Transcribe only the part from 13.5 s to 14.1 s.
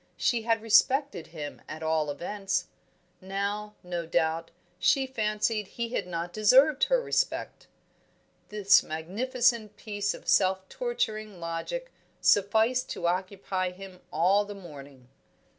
him